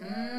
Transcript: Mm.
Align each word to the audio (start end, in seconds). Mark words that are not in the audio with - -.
Mm. 0.00 0.29